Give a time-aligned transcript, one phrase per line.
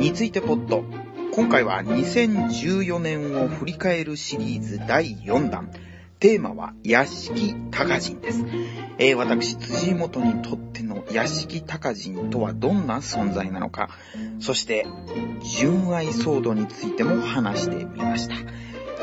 [0.00, 0.82] についてポッド。
[1.34, 5.70] 今回は2014年を振り返るシリーズ第4弾。
[6.18, 8.42] テーマは屋敷高人です。
[8.96, 13.90] えー、私、辻元にとっての屋敷高人とはどんな存在なのか、
[14.40, 14.86] そして、
[15.58, 18.36] 純愛騒動についても話してみました。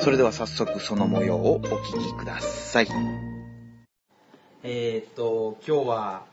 [0.01, 2.87] それでは早速その模様をお聞きください。
[4.63, 6.25] えー、っと、今日は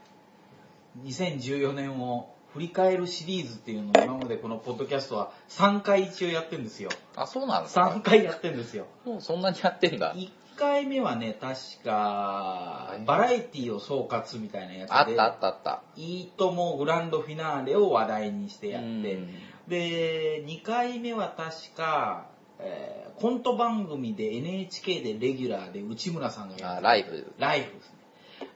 [1.04, 6.90] 2014年を振り返るシリーズっていうのを今までこのポッドキャストは3回一応やってるんですよ。
[7.16, 8.86] あ、そうなんです3か回やってるんですよ。
[9.04, 10.14] もうそんなにやってんだ。
[10.14, 15.82] 1回目はね、確か、バラエティを総括みたいなやつで、あったあったあった。
[15.96, 19.34] いいともグランドフィナーレを話題にしてやって、うん
[19.68, 22.26] で、2回目は確か、
[22.60, 27.32] えーコント番組で NHK でレギュラーで内村さんがやってあライブ。
[27.38, 27.98] ライフですね。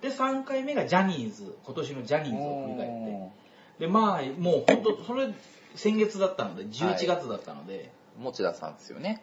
[0.03, 3.48] で、3回目がジャニーズ、今年のジャニーズを振り返って。
[3.79, 5.29] で、まあ、もう本当、それ、
[5.75, 9.23] 先月だったので、11月だったので、持田さんですよね。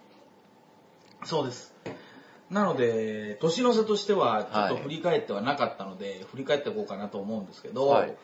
[1.25, 1.73] そうです。
[2.49, 8.15] なので、年の瀬としては、ちょっとはい振り返ってはなかったので、振り返っていこうかなと思うんですけど、はい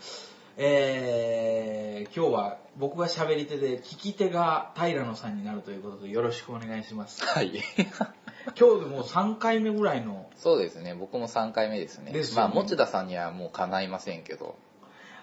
[0.57, 7.23] えー今日は僕が喋り手で、聞き手が平野さんになるということで、よろしくお願いします。
[7.25, 7.51] はい。
[8.59, 10.93] 今日でもう3回目ぐらいの、そうですね。
[10.93, 12.11] 僕も3回目ですね。
[12.11, 14.55] ですよねまあ、持田さんにはもう叶いませんけど。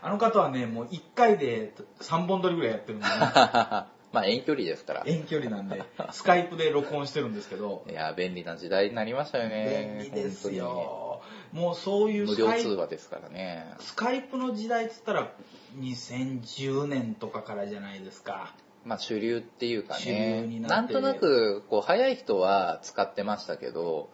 [0.02, 3.12] あの方はね、もう1回で3本撮りぐらいやってるんで、ね、
[4.12, 5.02] まあ、遠距離ですから。
[5.06, 5.82] 遠距離なんで、
[6.12, 9.98] スカイプで録音してるんですけど、いや、便利な時代になりましたよね。
[10.00, 11.20] 便利ですよ。
[11.52, 12.26] もうそういう。
[12.26, 13.74] 無料通話ですからね。
[13.80, 15.30] スカイプの時代っつったら
[15.78, 18.54] 2010年とかからじゃないですか。
[18.84, 20.42] まあ、主流っていうか主流ね。
[20.42, 24.08] になってなんとなく、こう、早い人は使ってましたけど、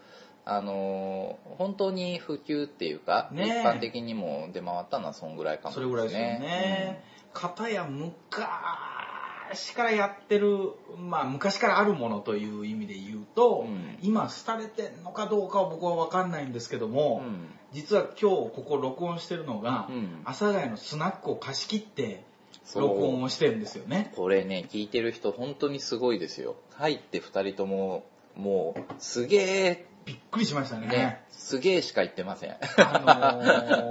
[0.44, 7.04] あのー本当に普及っていうか、ねえ一般的にも出回ったのはそんぐらいかもそれぐらいですよね。
[7.32, 17.46] 片や昔からやってる、まあ昔からあるものという意味で言うと、うん今廃れてんのかどうかは僕は分かんないんですけどうも、ん。
[17.72, 22.24] 実は今日ここ録音してるのが、うん阿佐ヶ谷のスナックを貸し切って
[22.74, 24.12] 録音をしてるんですよね。
[24.16, 26.56] これね、聞いてる人本当にすごいですよ。
[26.74, 28.04] 入って二人とも、
[28.36, 30.86] もう、すげえ、びっくりしましたね。
[30.88, 32.56] ね、すげえしか言ってません。
[32.78, 33.42] あの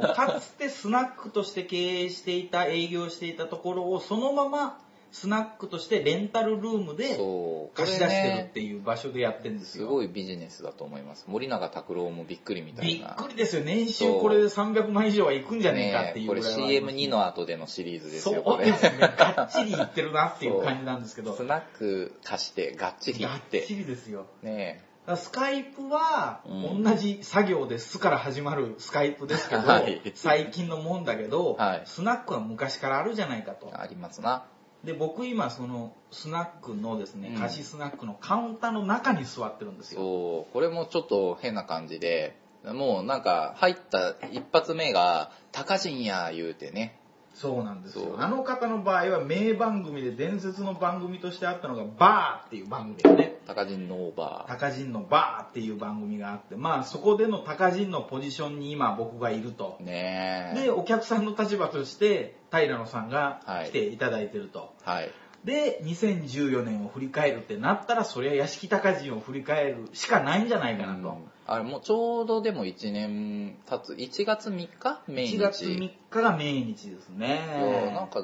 [0.03, 4.79] ー かつてスナックとして経営していた、営業していたところをそのまま
[5.13, 7.19] スナックとしてレンタルルームで
[7.75, 9.85] 貸しれ出してるっね、ていう場所でやってるんですよ。
[9.85, 11.25] すごいビジネスだと思います。
[11.27, 13.11] 森永拓郎もびっくりみたびいな。
[13.11, 13.63] っくりですよ。
[13.63, 18.65] 年収これで300万以上はいくんじゃねえかっていうこれぐらいはあります CM2 の後でのシリーズですよ、そうこれ。
[18.65, 18.97] ですね。
[18.99, 21.35] がっちりいってるなっていう感じなんですけど。
[21.35, 23.61] スナック貸して、がっちりがっ行って。
[23.61, 24.25] ちりですよ。
[24.41, 33.69] ねだからスカイプはうん同じ作業で「す」から始まるスカイプですけど、 はい最近のもんだけど、はいスナックは昔からあるじゃないかと。
[33.73, 34.45] ありますな。
[34.83, 40.01] で、僕今そのスナックのですねう、ん貸しスナックのカウンターの中に座ってるんですよ。
[40.01, 46.97] そう、これもちょっと変な感じで、もうなんか入った一発目が、高人や言うてね。
[47.33, 48.15] そうなんですよ。
[48.19, 53.39] あの方の場合は名番組で伝説の番組としてあったのがバーっていう番組ですね。
[53.47, 54.51] 高人ノーバー。
[54.59, 59.77] 高人のバーっていう番組があって、まあそこでの高人のポジションに今僕がいると。
[59.81, 60.61] ねえ。
[60.61, 64.73] で、お客さんの立場として平野さんがはい来ていただいてると。
[64.83, 65.11] はい。
[65.43, 71.09] で、2014年を振り返るってなったら、そりゃ屋敷高人を振り返るしかないんじゃないかなと。
[71.09, 73.93] うんあれもうちょうどでも1年経つ。
[73.93, 75.01] 1月3日？
[75.07, 75.37] 命日。
[75.37, 77.91] 1月3日が命日ですね。
[77.93, 78.21] なんか、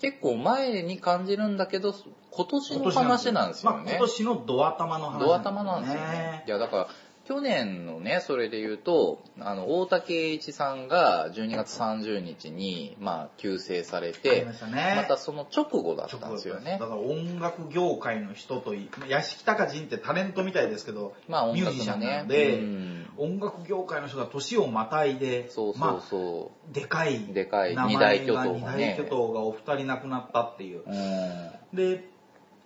[0.00, 1.94] 結構前に感じるんだけど、
[2.30, 3.84] 今年の今年話なんですよね。
[3.84, 6.44] まあ、今年のド頭の話ドア玉なんですよね。
[6.46, 6.88] いや、だから、
[7.30, 14.94] 去年のね、それで言うと、あの、大竹栄一さんが12月30日に、まあ、急逝されてま、ね。
[14.96, 16.88] またその直後だったんですよねだ。
[16.88, 18.74] から音楽業界の人と
[19.08, 22.28] 屋敷隆人ってタレントみたいですけど、まあ、音ミュージシャンな楽の。
[22.34, 30.84] で、うん音楽業界の人が年をまたいで、そうそうまそあ、でかい、でかい二大巨頭二がね大巨頭がお二人亡くなったっていうう。。
[30.86, 31.76] うん。
[31.76, 32.08] で、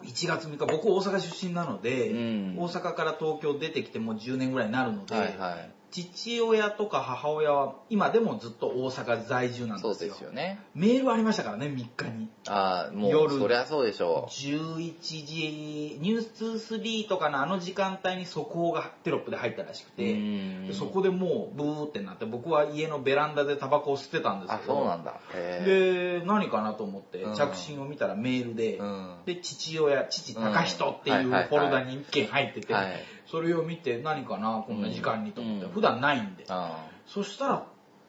[0.04, 5.70] 1月3日、僕大阪出身なので、うん大阪から東京出てきてもう10年ぐらいになるので、はいはい。
[5.94, 10.12] 父親とか母親は今でもずっと大阪在住なんそうですよ。
[10.14, 10.58] ですよね。
[10.75, 12.29] メールありましたからね、3日に。
[12.49, 19.91] ああ、もう、夜そりゃそうでしょ11時、ニュース23とかのあの時間帯に速報がテロップで入ったらしくう。
[19.93, 25.20] て、そこでもうブーってなって、僕は家のベランダでタバコを吸ってたんですあ、けど、そうなんだ。
[25.32, 28.79] へで、何かなと思ってうん着信を見たらメールで、え。
[28.79, 29.17] うん。
[29.26, 33.05] で、父親、父高人っていうフォルダに一件入ってて、はい。
[33.26, 36.44] それを見て何かな、こんな時間にと思って、うん普段ないんで。
[36.48, 37.66] あそしたら、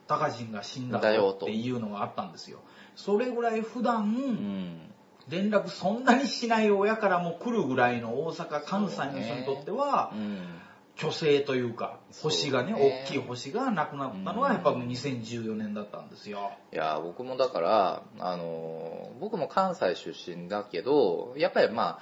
[0.07, 2.59] 高人が死んだっていうのがあったんですよ。
[2.95, 4.91] それぐらい普段。
[5.27, 10.13] 連絡そんなにしない親からも来るぐらいの大阪、関西の人にとっては、
[10.97, 16.51] 虚勢というか、星がね、ね大きい星がなくなったのはやっぱ2014年だったんですよ。
[16.71, 21.99] いや、僕もだから、あの、僕も関西出身だけど、やっぱりまあ、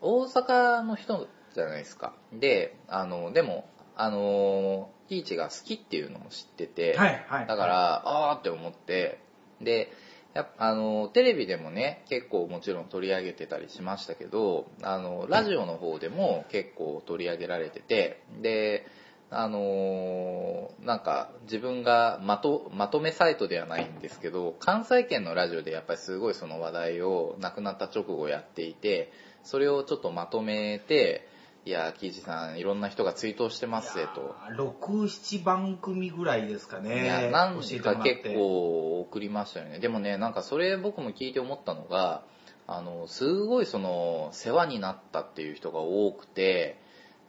[0.00, 2.14] 大阪の人じゃないですか。
[2.32, 9.18] で、あの、でも、あの、ピーチが好きっていうのも知ってて、はいはい、だから、あーって思って、
[9.60, 9.90] で、
[10.36, 18.86] やあのテレビでもね結構もちろん取り上げてたりしましたけどあのラジオの方でも結構取り上げられててで
[19.30, 29.10] あのなんか自分がまとまとめサイトではないんですけど関西圏のラジオでやっぱりすごいその話題を亡くなった直後やっていて
[29.42, 31.26] それをちょっとまとめて
[31.66, 34.36] いや、キイチさん、いろんな人が追悼してますぜと。
[34.56, 34.76] 6、
[35.08, 37.02] 7番組ぐらいですかね。
[37.02, 39.80] いや、なんか結構送りましたよね。
[39.80, 42.22] でもね、なんかそれ僕も聞いて思ったのが、
[42.68, 46.80] あの、すごいその、世話になったっていう人が多くて、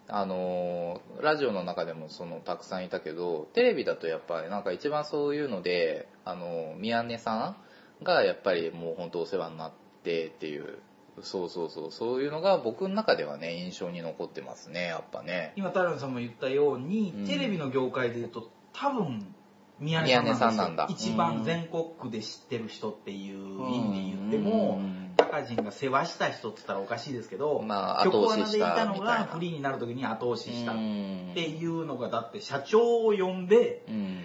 [0.08, 7.56] あの、ラジオの中でもその、たくさんいたけど、テレビだとやっぱりなんか一番そういうので、あの、宮根さ
[8.02, 9.72] んがやっぱりもう本当お世話になっ
[10.04, 10.78] てっていう
[11.22, 15.54] そうそうそう、そういうのが僕の中ではね、印象に残ってますね、やっぱね。
[15.56, 19.34] 今、太郎さんも言ったように、うん、テレビの業界で言うと、多分、
[19.80, 20.88] 宮根さんなんだ。
[20.90, 24.82] 一番全国区で知ってる人っていう意味で言っても、
[25.18, 34.24] 高人が世話した人って言ったらおかしいですけど、まあ、後押ししたでいたのがフリーになる時に後押ししたっていうのが、だって社長を呼んで、うん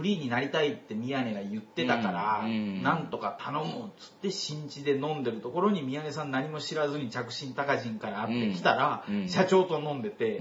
[0.00, 10.40] フリーになりたいって宮根が言ってたから、なんとか頼むっつって新地で飲んでるところに宮根さん何も知らずに着信高人から会ってきたら、社長と飲んでて、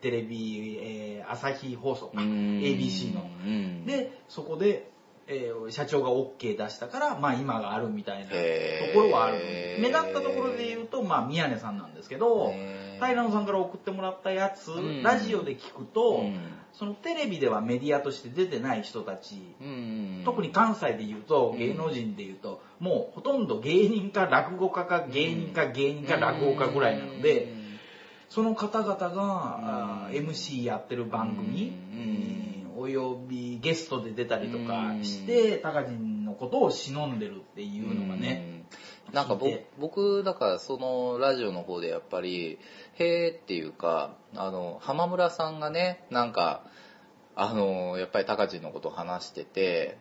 [0.00, 3.28] テレビ、えー、朝日放送か、ABC の。
[3.84, 4.90] で、そこで、
[5.26, 8.34] えー、社長が OK 出したから、まあ今があるみたいなと
[8.94, 9.38] ころはある。
[9.80, 12.52] 目立ったところで言うと、まあ宮根さんなんですけど、
[13.06, 14.70] 平野さんから送ってもらったやつ、
[15.02, 16.24] ラジオで聞くと、
[16.72, 19.40] そのテレビではメディアとして出てない人たち、
[20.24, 27.52] 特に関西で言うと、芸能人で言うと、もうほとんど芸人か落語家か芸人か芸人か落語家ぐらいなので、
[28.28, 31.72] その方々が、MC やってる番組、
[32.76, 38.59] およびゲストで出たりとかして、高人のことを忍んでるっていうのがね、
[39.12, 39.36] なんか
[39.78, 42.58] 僕、だからそのラジオの方でやっぱり、
[42.94, 46.64] へーっていうか、あの、浜村さんがね、なんか、
[47.34, 49.98] あの、やっぱり高知のことを話してて、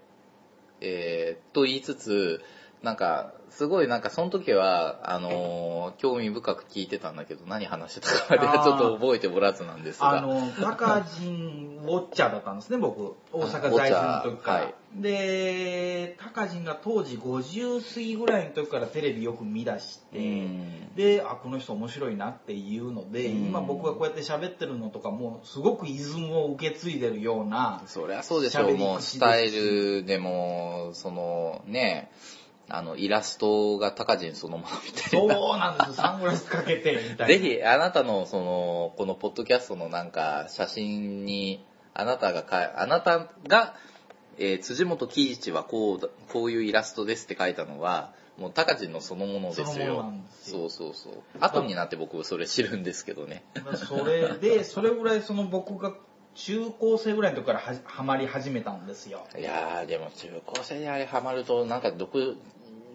[0.82, 2.42] えー、と言いつつ、
[2.84, 10.18] なんか、すごいなんかその時は、あのー、興味深く聞いてたんだけど、何話してたかでちょっと覚えてもらずなんですが。
[10.18, 13.16] あの、高人ウォッチャーだったんですね、僕。
[13.32, 14.60] 大阪在住の時から。
[14.60, 20.48] はい、で、高人が当時50過ぎぐらいの時からテレビよく見出して、
[20.96, 27.84] で、あ、この人面白いなっていうので、今僕がこうやって喋ってるのとかも、すごくイズムを受け継いでるような。
[27.88, 32.12] そりゃそうでしょう、もうスタイルでも、その、ね、
[32.70, 35.36] あの、イラストが高人そのままみたいな。
[35.36, 35.94] そうなんです。
[35.96, 37.28] サングラスかけて、みたいな。
[37.28, 43.76] ぜひ、あなたの、その、このポッドキャストのなんか、写真に、あなたがか、あなたが、
[44.38, 50.14] えー、辻元喜一はこう、こういうイラストですって書いたのは、もう高人のそのものですよ。
[50.42, 51.14] そうそうそう。
[51.42, 53.44] 後になって僕それ知るんですけどね。
[53.76, 55.94] それで、それぐらいその僕が
[56.36, 59.26] 中高生ぐらいの時からははまり始めたんですよ。
[59.38, 62.38] いやー、でも中高生であれハマると、なんか毒、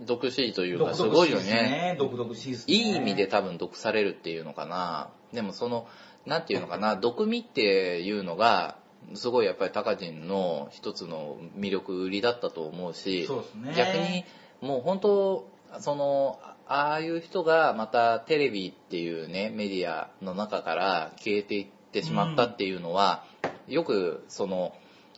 [0.00, 1.96] 毒しいというか、すごいよね。
[1.98, 2.74] 毒々しいですね。
[2.74, 5.10] いい意味で多分毒されるっていうのかな。
[5.32, 5.86] でもその、
[6.26, 8.76] なんていうのかな、毒味っていうのが、
[9.14, 14.24] すごいやっぱり高人の一つの魅力売りだったと思うし、そうね、逆に
[14.60, 15.48] もう本当、
[15.80, 23.24] その、ああいう人がまたテレビっていうね、メディアの中から消えていってしまったっていうのは、
[23.68, 24.74] うん、よくその、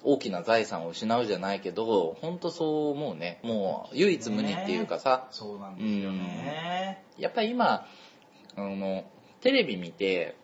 [0.07, 3.41] 大きな財産を失うじゃないけど、本当そう思うね。
[3.43, 5.27] もう唯一無二っていうかさ。
[5.33, 7.03] そうなんですよね。
[7.19, 7.87] やっぱり今、
[8.55, 9.05] あの、
[9.41, 10.37] テレビ見て、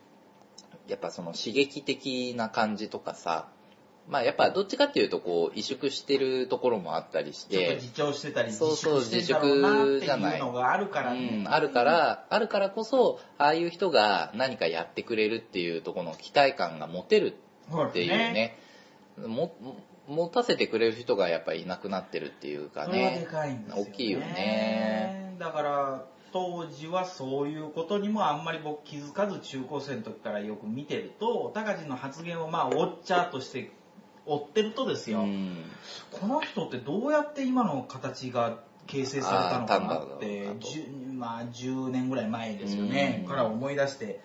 [0.88, 3.48] やっぱその刺激的な感じとかさ、
[4.08, 7.56] まあやっぱどっちかっていうとこう萎縮してるところもあったりして。
[7.56, 10.40] ちょっと自重してたりそうそう自粛じゃない。
[10.40, 11.44] のがあるからね。
[11.46, 17.38] うん、あるから、あるからこそ、ああいう人が何かやってくれるっていうところの期待感が持てる
[17.88, 18.58] っていうね。
[19.18, 19.54] も
[20.08, 23.20] 持たせてくれる人がやっぱりいなくなってるっていうかね。
[23.20, 25.36] でかね、大きいよね。
[25.38, 33.70] だから、当時はそういうことにもあんまり僕気づかず中高生の時からよく見てると、高地の発言をまあウォッチャーとして
[34.24, 35.26] 追ってるとですよ、
[36.10, 40.48] この人ってどうやって今の形が形成されたのかなって
[41.22, 44.20] まあ10年ぐらい前ですよね、から思い出して、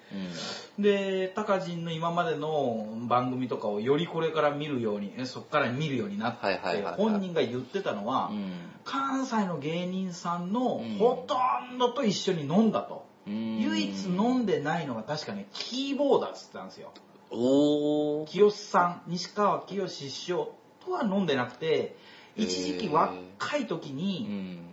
[0.77, 6.59] うん、で高人の今までの番組とかをよりこれから見るようにそこから見るようになって、
[6.97, 8.51] 本人が言ってたのは、うん、
[8.83, 11.37] 関西の芸人さんのほと
[11.71, 16.91] んどと一緒に飲んだと、うん、唯一飲んでないのが確かねキーボーダーっつってたんですよ。
[17.29, 20.51] お清さん西川清師匠
[20.83, 21.95] とは飲んでなくて
[22.35, 24.66] 一時期若い時に、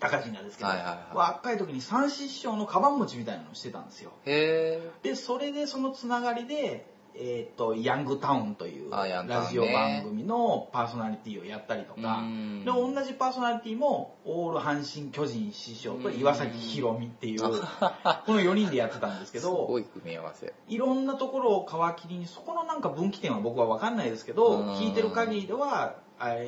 [0.00, 4.12] 高人なんですけど、はいはいはい、若い時に三師匠のカバン持ちみたいなのをしてたんですよ。
[4.24, 6.86] で、それでそのつながりで、
[7.16, 12.22] えっ、ー、と、ヤングタウンというラジオ番組のパーソナリティをやったりとか、
[12.64, 20.52] で、同じパーソナリティも、オール阪神巨人師匠と岩崎宏美っていう、 この4人でやってたんですけど、すごい組み合わせ。
[20.68, 25.94] いろんなところを皮切りに、そこのなんか分岐点は僕はわかんないですけど、聞いてる限りでは、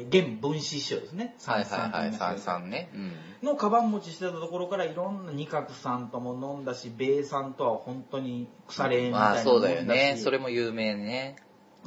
[0.09, 1.35] 現分子師匠ですね。
[1.45, 2.91] はいはいはい、三三ね。
[3.43, 10.17] のカバン持ちしてたところからいろんな二角さんとも飲んだし、米さんとは本当に腐れみたいなあそうだよね。
[10.19, 11.37] それも有名ね。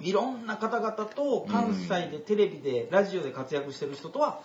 [0.01, 4.39] いろんな方々と関西でテレビで、ラジオで活躍してる人とは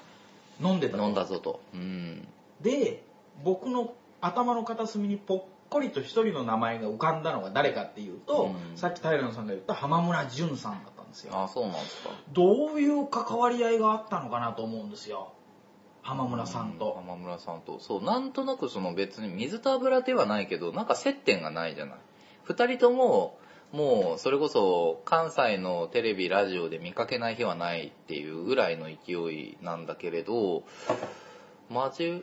[0.61, 1.61] 飲んでた飲んだぞと。
[1.75, 2.27] うん、
[2.61, 3.05] で、
[3.45, 11.33] 僕の頭の片隅にぽっこりと一人の名前が浮かんだのが誰かっていうと、うん、さっき平野さんが言った浜村淳さんだですよ。
[11.35, 12.11] あそうなんですか。
[12.33, 15.33] どういう関わり合いがあったのかなと思うんですよ。
[16.03, 16.93] 浜村さんと。
[16.95, 17.81] 浜村さんと。
[17.81, 21.99] そう、なんとなくその別に水と油ではないけど、なんか接点がないじゃない。
[22.43, 23.39] 二人とも、
[23.73, 30.63] もうそれこそ関西のテレビ、ラジオで見かけない日はないっていうぐらいの勢いなんだけれど、
[31.71, 32.23] マジ、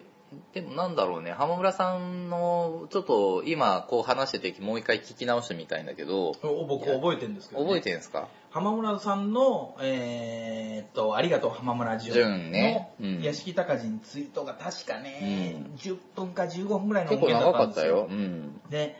[0.53, 6.33] でもなんだろうね、浜村さんの、ちょっと今こう話しててもう一回聞き直してみたいんだけど。
[6.41, 8.29] 僕覚えてるんですけど、ね、覚えてるんですか？
[8.51, 12.91] 浜村さんの、えー、っと、ありがとう浜村淳の
[13.21, 18.07] 屋敷隆人ツイートが確かね、うん、10分か15分ぐらいの音源だったんですよ。
[18.07, 18.27] 結構長かったよ。
[18.67, 18.97] うん、で、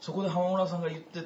[0.00, 1.20] そこで浜村さんが言って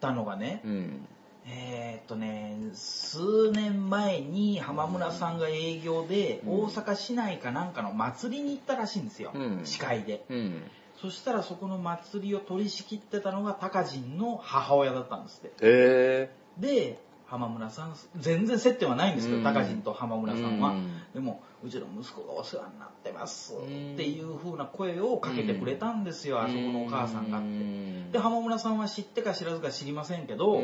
[0.00, 1.06] たのがね、うん
[1.46, 9.30] えー、っとね、数年前に浜村さんが営業で大阪市内かなんかの祭りに行ったらしいんですよ。
[9.34, 10.62] うん、司会で、うん。
[11.00, 15.54] そしたらそこの祭りを取り仕切ってたのが高人の母親だったんですって。
[15.60, 20.74] へで、浜村さん、全然接点はないんですけど、高人と浜村さんは。
[21.14, 28.12] でも、うちの息子がお世話になってますっていう風な声をかけてくれたんですよ、あそこのお母さんがって。
[28.12, 30.62] で、浜村さんは知ってか知らずか知りませんけど、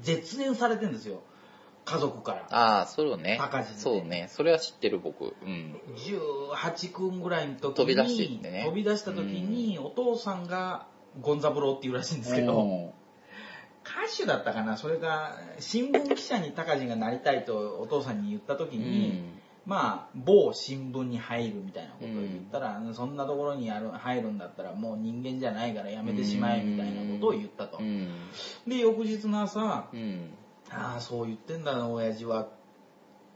[0.00, 1.22] 絶縁されてんですよ。
[1.84, 2.46] 家族から。
[2.50, 3.38] ああ、そうね。
[3.40, 4.28] 高地そうね。
[4.30, 5.34] それは知ってる僕。
[5.42, 5.80] うん。
[5.96, 8.64] 18君ぐらいの時に、飛び出してね。
[8.66, 10.86] 飛び出した時に、お父さんが
[11.22, 12.92] ゴンザブローっていうらしいんですけど、
[14.06, 27.76] 歌手だったかなそれが、新聞記者に高地がなりたいとお父さんに言った時に、まあ、某新聞に入るみたいなことを言ったら、うん、そんなところにやる入るんだったらもう人間じゃないからやめてしまえみたいなことを言ったと。
[27.78, 28.08] うん、
[28.66, 30.30] で、翌日の朝、うん、
[30.70, 32.48] ああ、そう言ってんだな、親父は。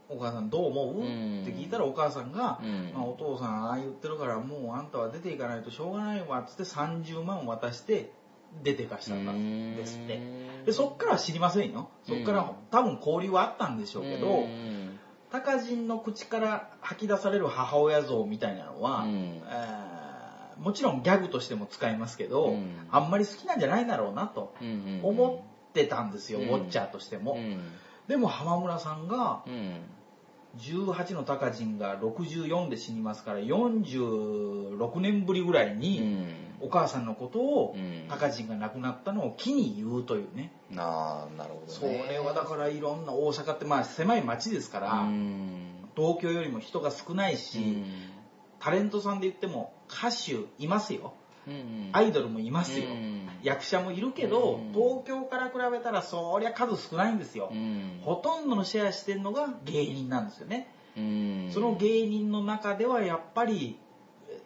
[0.09, 1.01] お母さんどう思う、っ
[1.45, 2.59] て聞いたらお母さんが、
[2.93, 8.11] まあ、お父さんああ言ってるからもうあんたは出ていかないとしょうがないわっつって30万渡して
[8.61, 10.19] 出てかしたんだですって。
[10.65, 11.89] でそっからは知りませんよ。
[12.07, 14.47] そっから多分交流はあったんでしょうけど
[15.33, 24.53] 高人の口から吐き出される母親像みたいなのは、うん、えー、もちろんギャグとしても使いますけど、うん、あんまり好きなんじゃないだろうなと
[25.01, 27.37] 思ってたんですよ、うん、ウォッチャーとしても。
[28.07, 29.43] でも浜村さんが、
[30.57, 36.27] 18の高人が64で死にますから46年ぶりぐらいに
[36.63, 37.75] お母さんのことを
[38.07, 45.07] 高人が亡くなったのを機に言うというね、ああなるほど、ね、それはだからいろんな大阪ってまあ狭い町ですから
[45.95, 47.83] 東京よりも人が少ないし
[48.59, 51.13] タレントさんで言っても歌手いますよ。
[51.91, 52.85] アイドルもいますよ、
[53.41, 57.51] 役者もいるけど、東京から比べたらそりゃ数少ないんですよ、
[58.05, 63.77] ほとんどのシェアしてるのが芸人なんですよね、その芸人の中ではやっぱり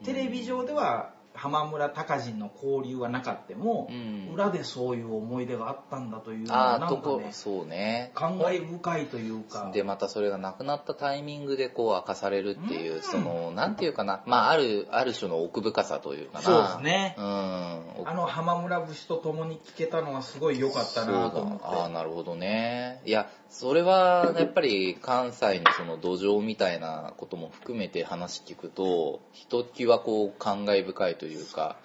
[0.04, 8.12] テレビ上では浜村隆人の交流はなかったも、うん、裏でそういう思い出があったんだというのはなんかねそうね。
[8.16, 9.72] 感慨深いというか。
[9.74, 14.24] でまたそれがなくなったタイミングでこう明かされるっていう、うん、そのなんていうかな。
[14.26, 16.44] まああるある種の奥深さというかな。
[16.44, 21.64] そうですね、うん、あの浜村節と共に聞けたのはすごい良かったなと思って。
[21.66, 23.02] ああなるほどね。
[23.06, 31.78] いやそれはやっぱり関西のその土壌みたいなことも含めて話聞くとひときわこう感慨深いというか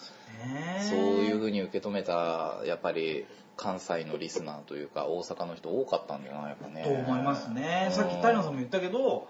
[0.91, 3.27] そういうふうに受け止めたやっぱり
[3.57, 6.83] 関西のリスナーというか大阪の人多かったんじゃないかね。
[6.83, 7.89] と思いますね。
[7.93, 9.29] さっき平野さんも言ったけど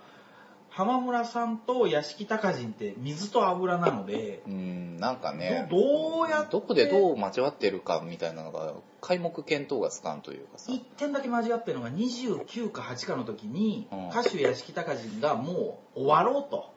[0.75, 10.73] 浜村さんと屋敷隆人って水と油なので、うん、なんかね、どどうやってどこでどう間違ってるかみたいなのが、皆目見当がつかんというかさ。
[10.73, 16.73] 一点だけ間違ってるのが29か8かの時に、うん歌手屋敷隆人がもう終わろうと。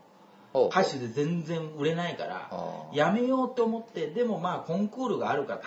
[0.70, 2.50] 歌手で全然売れないから
[2.94, 5.62] やめようって思って、でもまあコンクールがあるから、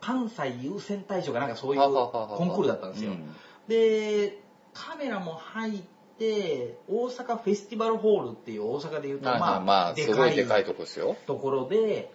[0.00, 3.10] 関西優先大賞かなんかそういうコンクールだったんですよ。
[3.10, 3.34] うん
[3.68, 4.42] で、
[4.74, 11.16] カメラも入って、大阪フェスティバルホールっていう大阪でいうと、まあ、まあ、すごいでかいとこですよ。
[11.26, 12.10] ところで、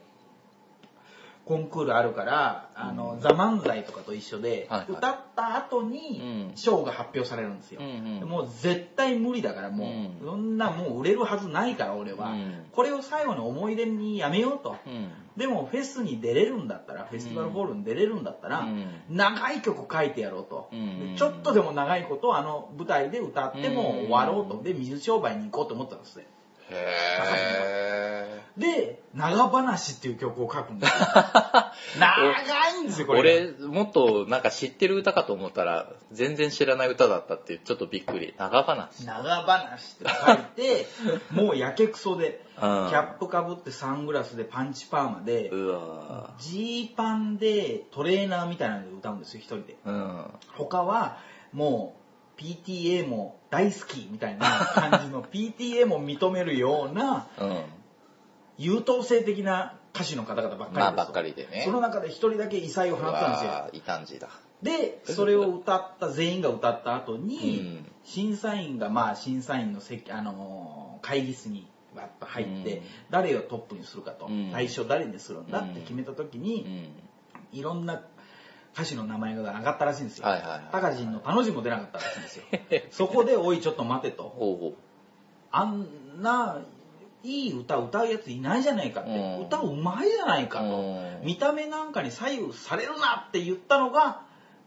[1.50, 7.82] コンクールあるから、あの、ザ・漫才とかと一緒で、はいはい歌った後うにん、賞が発表されるんですよ。
[7.82, 12.30] うんうんもう絶対無理だから、もう、うんそんなもう売れるはずないから、俺は。
[12.30, 14.78] うんこれを最後に思い出にやめようと。
[14.86, 15.10] うん。
[15.38, 20.70] でもフェスに出れるんだったら、フェスティバルホールに出れるんだったら、うん長い曲書いてやろうと、
[21.18, 24.62] ちょっとでも長いことあの舞台で歌っても終わろうと。
[24.62, 26.28] で、水商売に行こうと思ったんですね。
[26.70, 28.09] へ
[28.60, 31.08] で、長話っていう曲を書くんですよ。
[31.98, 33.08] 長いんですよ、ー。
[33.08, 33.54] これ。
[33.58, 38.36] 俺、もっとなんか知ってる歌かと思ったら、全然知らない歌だったっていう、ちょっとびっくり。
[38.38, 39.06] 長話。
[39.06, 40.88] 長話って書いて、
[41.32, 45.50] もうやけくそで、キうんャップかぶってサングラスでパンチパーマで、
[46.38, 49.78] ジーパンでトレーナーみたいなので歌うんですよ、一人で。
[49.86, 50.26] ーうん。
[50.58, 51.18] 他は
[51.54, 51.96] も
[52.38, 57.64] う PTA も大好きみたいな感じの PTA も認めるようなうん。
[58.60, 61.64] 優等生的な歌手の方々ばっかりでまあばっかりでね。
[61.66, 64.30] その中で一人だけ異彩を放ったんですよ異端児だ。
[64.62, 76.94] でそれを歌った全員が歌った後に、うん審査員がまあ審査員の席、あのー会議室にバッと入って、うん誰をトップにするかと、うん対象誰にするんだって決めた時うに、ん。
[77.52, 78.02] いろんな
[78.74, 80.26] 歌手の名前が上がったらしいんですよ。
[80.28, 82.44] はいはいはい高人の楽しも出なかったらしいんですよ。
[82.92, 84.24] そこで、おい、ちょっと待てと。
[84.24, 84.74] ほうほう。
[85.52, 85.88] あん
[86.22, 86.60] な、
[87.24, 89.10] いい歌歌うやついないじゃないかって。
[89.12, 90.66] うん歌うまいじゃないかと。
[90.66, 94.22] うん見た目なんかに左右されるなって言ったのが、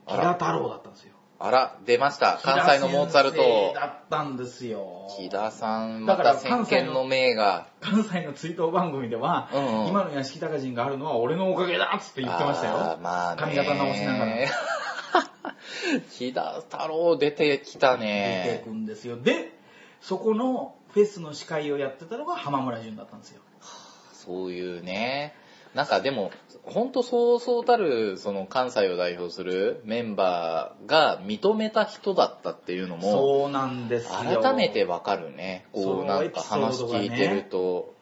[0.06, 1.14] 木田太郎だったんですよ。
[1.44, 2.38] あら、出ました。
[2.40, 3.38] 関西のモーツァル木
[3.74, 3.80] 田。
[3.80, 5.08] だったんですよ。
[5.16, 7.66] 木田さん、まだからた先見の明が。
[7.80, 12.74] 関西の追悼番組では、うんうん今の屋敷隆人があるのは俺のおかげだっつって言ってましたよ。
[12.76, 13.40] あーまあね。
[13.40, 14.32] 髪型直しながら。
[16.12, 18.70] 木田太郎出てきた出てねく。
[18.70, 19.16] んですよ。
[19.16, 19.52] で、
[20.00, 23.42] そこのフェスの司会をやってたのが浜村淳だったんですよ。
[24.12, 25.34] そういうね。
[25.74, 26.30] なんかでも、
[26.64, 34.42] ほんとそうそうたる、その関西を代表するメンバーが認めた人だったっていうのも、そうなんですよ。
[34.42, 35.66] 改めてわかるね。
[35.74, 37.94] そこうなんか話聞いてると。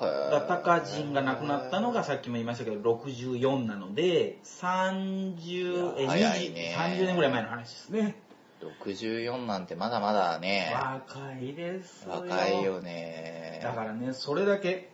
[0.00, 8.16] だ高人が亡くなったのがさっきも言いましたけど64なので30えね20 30年ぐらい前の話ですね
[8.60, 13.60] 64なんてまだまだね、若いですよ若いよね。
[13.62, 14.90] だからねそれだけ、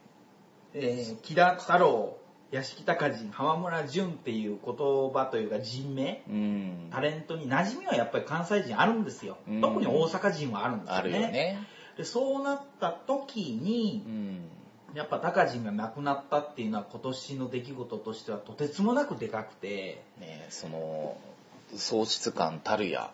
[0.74, 2.18] えー木田太郎
[2.50, 4.74] 屋敷隆人浜村淳っていう言
[5.12, 6.88] 葉というか人名うん。
[6.90, 11.66] タレントに馴染みはやっぱり関西人あるんですよ、うん特に大阪人はあるんですよねあるよね。
[11.96, 14.40] でそうなった時にうん。
[14.94, 21.16] やっぱ高人が亡くなったっていうのは今年の出来事としてはとてつもなくでかくてねその、
[21.74, 23.10] 喪失感たるや。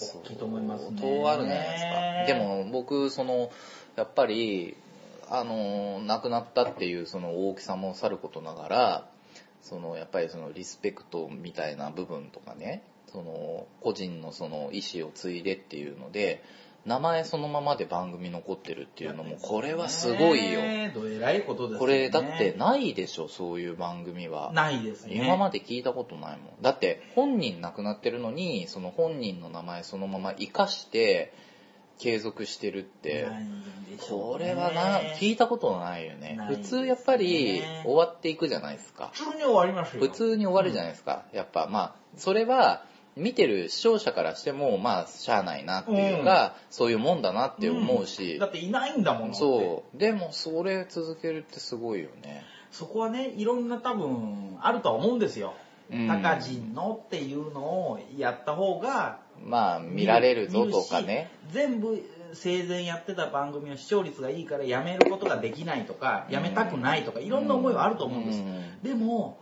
[0.00, 2.26] 大きいと思いますね相当あるじゃないですか。
[2.26, 3.50] でも僕、その、
[3.96, 4.76] やっぱり、
[5.28, 9.08] あの、亡くなったっていうその大きさもさることながら、
[9.62, 16.42] その、やっぱりそのリスペクトみたいな部分とかね、その、個人のその意思を継いでっていうので、
[16.86, 20.60] 名前そのままで番組残ってるっていうのも、これはすごいよ。
[20.60, 24.52] ねどえらいことですよねこれだってないでしょ、そういう番組は。
[24.52, 26.62] ないですね今まで聞いたことないもん。
[26.62, 31.32] だって本人亡くなってるのに、その本人の名前そのまま活かして
[31.98, 33.26] 継続してるって、
[34.10, 39.10] これはな、聞いたことないよね普通やっぱり終わっていくじゃないですか。
[39.14, 41.24] 普通に終わりますよ普通に終わるじゃないですか。
[41.32, 42.84] やっぱまあ、それは
[43.16, 49.34] 見てる視聴者からしても、まあ、しゃあないなっていうか、そういうもんだなって思うし、だっていないんだものって。
[49.36, 49.98] そう。
[49.98, 52.44] でもそれ続けるってすごいよね。
[52.70, 55.54] そこはねいろんな多分あるとは思うんですよ。
[55.92, 56.08] うん。
[56.08, 61.30] 高人のっていうのをやった方がまあ、見られるぞとかね。
[61.50, 68.82] 全部生前やってた番組の視聴率がいいからやめることができないとかやめたくないとかいろんな思いはあると思うんです、うん。
[68.82, 69.38] でも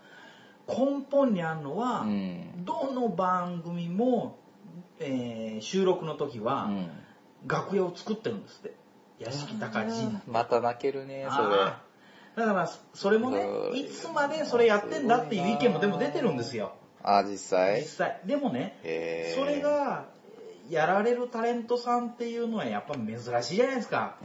[0.68, 2.64] 根本にあるのは、うん。
[2.64, 4.38] どの番組も、
[4.98, 6.90] えー収録の時は、うん。
[7.46, 8.82] 楽屋を作ってるんですって。
[9.18, 12.40] 屋敷隆人また泣けるね、そあー。
[12.40, 16.72] だからそれもねいつまでそれやってんだっていう意見もでも出てるんですよ。
[17.04, 17.10] れ。
[17.10, 17.80] あ、実際？
[17.82, 18.20] 実際。
[18.24, 18.78] でもね
[19.36, 20.06] それが
[20.70, 24.16] やられるタレントさんっていうのはやっぱ珍しいじゃないですか。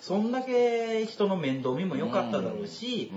[0.00, 3.10] そんだけ人の面倒見も良かっただろうし、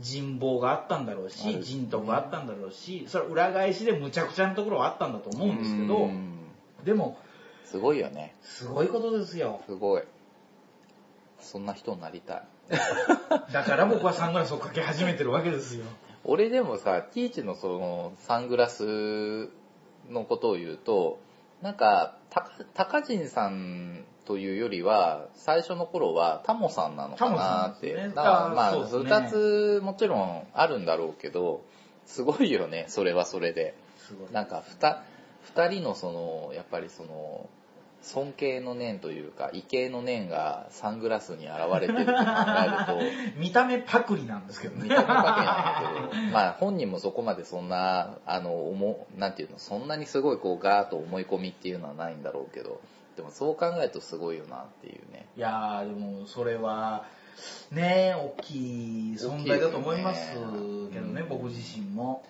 [0.00, 6.10] 人望があったんだろうし、人徳があったんだろうし、それ裏返しでむちゃくちゃなところはあったんだと思うんですけど、
[6.84, 7.18] でも、
[7.64, 8.34] すごいよね。
[8.42, 9.60] すごいことですよ。
[9.66, 10.02] すごい。
[11.40, 12.42] そんな人になりたい。
[13.52, 15.84] だから僕はサングラスをかけ始めてるわけですよ。
[16.24, 19.50] 俺でもさ、ティーチのそのサングラス
[20.08, 21.18] のことを言うと、
[21.64, 22.18] なんか、
[22.74, 27.94] 高陣さんというよりは、最初の頃はタモさんなのかなって。
[27.94, 31.64] ね、だからまあ、二、ね、つもちろんあるんだろうけど、
[32.04, 33.74] すごいよね、それはそれで。
[34.30, 34.62] なんか、
[35.40, 37.48] 二人のその、やっぱりその、
[38.04, 42.98] 尊敬の念というか、異形の念がサングラスに現れてると考えると。
[43.40, 44.84] 見た目パクリなんですけどね。
[44.84, 52.82] 見た目パクリなんだけど、まあ本人もそこまでそんな、あの、思、なんていうの、そんなにすごいこうガーッと思い込みっていうのはないんだろうけど、
[53.16, 55.26] でもそう考えるとすごいよなっていうね。
[55.36, 57.06] いやー、でもそれは、
[57.72, 60.46] ね大きい存在だと思いますけど
[61.06, 62.22] ね、ね僕自身も。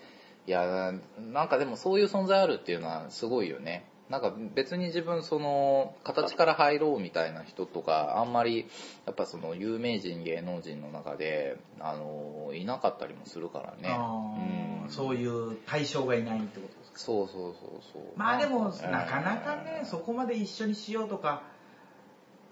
[0.47, 0.93] いや、
[1.33, 3.87] なんかでもそういう存在あるっていうのはすごいよね。
[4.11, 8.67] なんか別に自分その形から入ろうみたいな人とかあんまり
[9.07, 13.97] やっぱその有名人芸能人の中であのいなかったりもするからね、
[14.85, 16.99] うん、そういう対象がいないってことですか？
[16.99, 18.03] そうそうそうそう。
[18.15, 21.43] まあでもなかなかねそこまで一緒にしようとか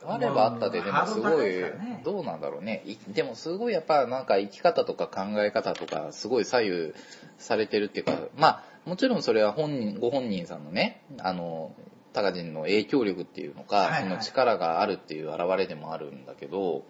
[0.04, 1.62] あればあったで、でもすごい、
[2.02, 2.82] どうなんだろうね。
[3.08, 6.92] でもすごいやっぱなんか生き方とか考え方とかすごい左右
[7.38, 11.72] されてるっていうか、まあもちろんそれは本人、ご本人さんのね、あの、
[12.12, 16.84] タカジンの影響力っていうのか、はいはい、その力があるっていう現れでもあるんだけど、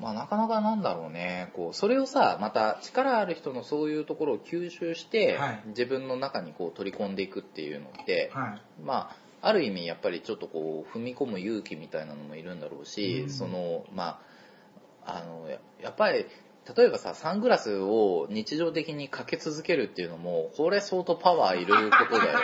[0.00, 14.20] まあなかなかなんだろうね、こう、それをさ、また力ある人のそういうところを吸収して、はい、自分の中にこう取り込んでいくっていうのって、はい、まあ、ある意味やっぱりちょっとこう、踏み込む勇気みたいなのもいるんだろうし、うん、その、ま
[15.04, 15.48] あ、あの、
[15.80, 16.26] やっぱり
[16.76, 22.38] 例えばさ、サングラスを日常的にかけ続けるっていうのも、これ相当パワーいることだよ。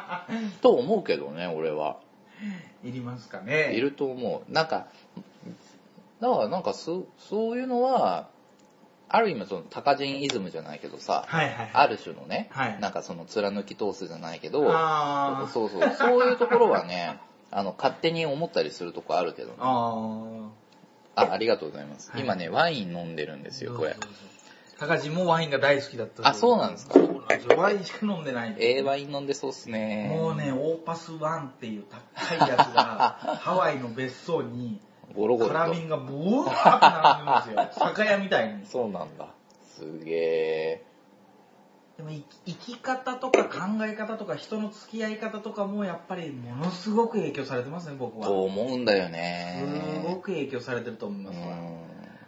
[0.62, 1.98] と思うけどね、俺は。
[2.82, 3.74] いりますかね。
[3.74, 4.52] いると思う。
[4.52, 4.86] なんか、
[6.20, 8.28] だからなんかそそういうのは、
[9.10, 14.64] ある意味その高人イズムじゃないけどさ、はいはいはい、ある種のね、はい、なんかその貫き通すじゃないけど、
[15.52, 17.18] そうそう、そういうところはね、
[17.50, 19.56] あの、勝手に思ったりするとこあるけどね。
[21.20, 22.10] あ、ありがとうございます。
[22.10, 23.96] はい今ね、ワイン飲んでるんですよ、これ。
[24.78, 26.94] 高地もワインが大好きだったあ、そうなんですか。
[26.94, 27.56] そうなんですよ。
[27.56, 30.08] ワインしか飲んでないええワイン飲んでそうっすね。
[30.16, 34.80] もうね、オーパスワンっていう高いやつが、 ハワイの別荘に、
[35.14, 37.86] ゴロゴロカラビンがブワーって並んでるんですよ。
[37.90, 38.66] 酒屋みたいに。
[38.66, 39.28] そうなんだ。
[39.76, 40.87] すげえ。
[41.98, 42.10] でも
[42.46, 48.26] 生き方とか考え方とか人の付き合い方とかもやっぱりものすごく影響されてますね僕は。
[48.28, 49.64] と思うんだよね。
[50.04, 51.56] すごく影響されてると思いますわ。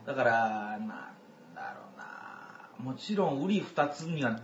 [0.07, 0.95] だからなんだ
[1.73, 2.91] ろうな。
[2.91, 4.41] もちろん瓜二つには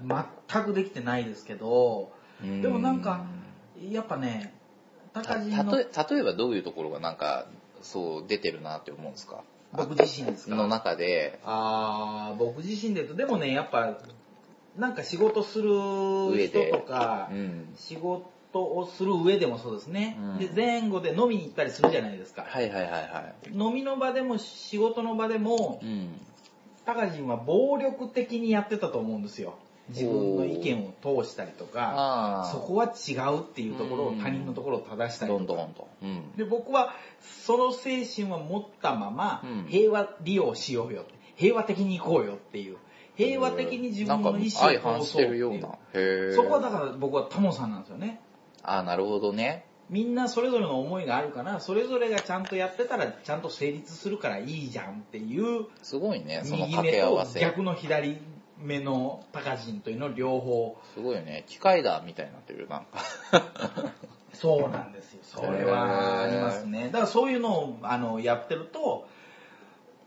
[0.48, 3.24] 全くできてないですけどでもなんか
[3.90, 4.54] やっぱね
[5.12, 5.86] 高地の例
[6.20, 7.46] えばどういうところがなんか
[7.82, 9.42] そう出てるなって思うんですか？
[9.72, 10.54] 僕自身ですか？
[10.54, 11.40] の中で。
[11.44, 13.98] ああ僕自身でとでもねやっぱ
[14.78, 15.70] なんか仕事する
[16.48, 22.44] 人とか、うん、仕事をする上でもそうですね、うん、で前後で飲みに行ったりするじゃないですか。
[22.48, 23.50] はいはいはいはい。
[23.52, 26.20] 飲みの場でも仕事の場でも、うん、
[26.84, 29.54] 高人は暴力的にやってたと思うんですよ。
[29.88, 35.68] 自分の意見を通したりとかそこは違うっていうところを、他人のところを正したりとか、
[36.02, 41.04] うん、で僕はその精神は持ったまま、平和利用しようよ
[41.36, 42.78] 平和的に行こうよっていう
[43.16, 46.34] 平和的に自分の意思を通そうっていう。
[46.34, 48.20] そこはだから僕はタモさんなんですよね。
[48.62, 49.64] ああなるほどね。
[49.88, 55.66] みんなそれぞれの思いがあるからそれぞれがちゃんとやってたらちゃんと成立するからいいじゃんっていう。
[55.82, 57.40] すごいねその掛け合わせ。
[57.40, 58.18] 逆の左
[58.58, 60.76] 目の高人というの両方。
[60.94, 63.00] すごいね機械だみたいになってるなんか。
[64.34, 65.20] そうなんですよ。
[65.22, 66.86] それはありますね。
[66.86, 69.08] だからそういうのをあのやってると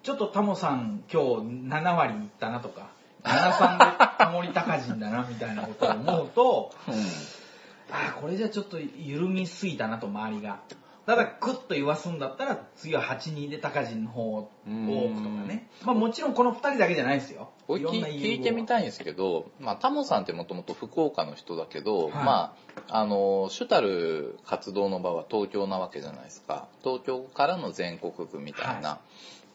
[0.04, 1.28] ちょっとタモさん今日
[1.68, 2.90] 7割いったなとか
[3.24, 10.60] 73でタモリ高人だなみたいなことを思うと、うん、ああこれじゃちょっと緩みすぎたなと周りが。
[11.06, 15.68] ただクッと言わすんだったら次は8-2で高人の方を多くとかね。
[15.84, 17.50] まあもちろんこの2人だけじゃないですよ。
[17.68, 22.56] い聞いてみたいんですけど、まあ、タモさんってもともと福岡の人だけど、はい、ま
[22.88, 26.68] あ、あの、主たる活動の場は東京なわけじゃないですか。
[26.84, 28.90] 東京からの全国区みたいな。
[28.90, 29.00] は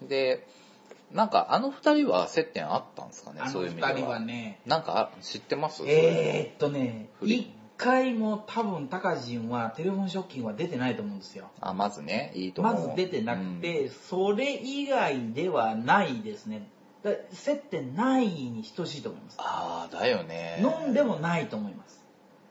[0.05, 0.46] い、で、
[1.14, 3.92] なんかあの二人は接点あったんですかねそういう意味では。
[3.92, 4.61] 二人はね。
[4.66, 5.85] なんか知ってます？
[5.87, 11.50] えー、っとね、一回も多分高人はテレフォンショッキングは出てないと思うんですよ。
[11.61, 12.74] あ、まずね、いいと思う。
[12.74, 16.68] まず出てなくて、うん、それ以外ではないですね。
[17.33, 19.37] 接点ないに等しいと思います。
[19.38, 20.59] ああ、だよね。
[20.61, 22.03] 飲んでもないと思います。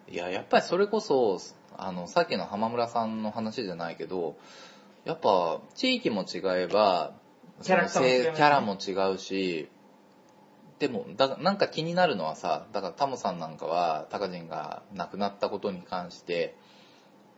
[0.08, 1.40] いや、やっぱりそれこそ、
[1.76, 4.36] あの、さっきの浜村さんの話じゃないけど、
[5.06, 7.14] やっぱ、地域も違えば、
[7.62, 9.70] キャラキャラも違うし、
[10.80, 16.56] でも、だなんか気になるのはさ、だからタモさんなんかは、タカジンが亡くなったことに関して、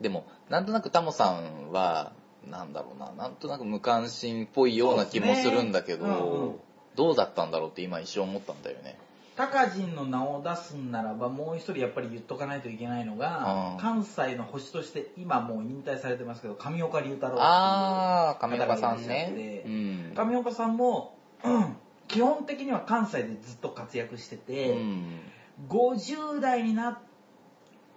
[0.01, 2.13] でも、なんとなくタモさんは、
[2.47, 6.13] なんだろうな、なんとなく無関心っぽいような気もするんだけど、ね。
[6.13, 6.55] うんうん、
[6.95, 8.97] どうだったんだろうって今一瞬思ったんだよね。
[9.35, 21.75] タカジンの名を出すんならばもう一人やっぱり言っとかないといけないのが、うん、関西の星として今もう引退されてますけど上岡龍太郎ああ上岡さんね、うん、上岡さんも、うん、
[22.07, 25.19] 基本的には関西でずっと活躍してて、うん、
[25.67, 26.97] 50代になっ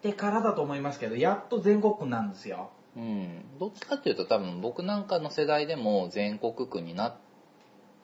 [0.02, 2.70] てからだと思いますけどやっと全国区なんですよ。
[2.96, 7.16] うん、どっちかっていうと多分僕なんかの世代でも全国区になっ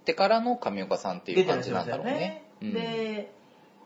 [0.04, 2.43] てからの上岡さんっていう感じなんだろうね。
[2.72, 3.32] ねで、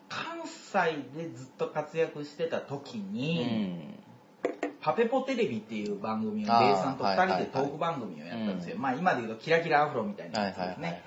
[0.08, 3.96] 関西でずっと活躍してた時に、
[4.80, 8.76] パペポテレビっていう番組を、ベイさんと2人でトーク番組をやったんですよ。
[8.78, 11.02] まあ今で言うとキラキラアフロみたいなやつですね。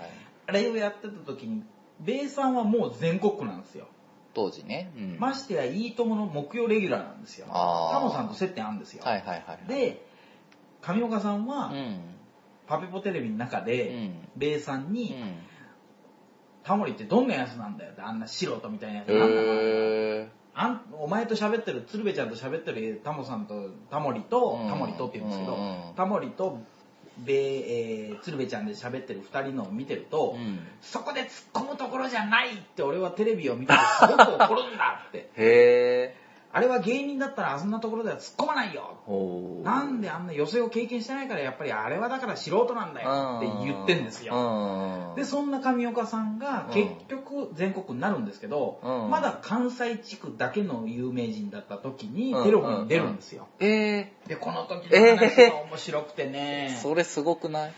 [0.47, 1.63] あれをやってた時に、
[1.99, 3.87] ベイさんはもう全国区なんですよ。
[4.33, 4.91] 当時ね。
[4.95, 7.47] うん、ましてや、いいともの木曜レギュラーなんですよ。
[7.47, 9.03] タモさんと接点あるんですよ。
[9.03, 10.05] はいはいはい、はい、で、
[10.81, 11.99] 上岡さんは、うん、
[12.67, 15.35] パペポテレビの中で、うん、ベイさんに、うん、
[16.63, 26.59] タモリってどんなやつなんだよって、あんな素人みたいなやつなんだあんお前と喋ってる、鶴瓶ちゃんと喋ってるタモさんと、タモリと、タモリとって言うんですけど、タモリと、
[27.19, 35.29] べえー、鶴瓶ちゃんで喋ってる2人のを見てると、うん、そこで突っ込むところじゃないって俺はテレビを見てすごく怒るんだって。
[35.35, 36.20] へー。
[36.53, 38.97] あれは芸人だったらあんなところでは突っ込まないよ。
[39.63, 45.13] なんであんな寄せを経験してないからやっぱりあれはだから素人なんだよって言ってんですよ。
[45.15, 53.47] で、そんな上岡さんが結局全国になるんですけど、まだ関西地区だけの有名人だった時にテレビに出るんですよ。
[53.59, 56.77] えー、で、この時の話が面白くてね。
[56.83, 57.73] それすごくない？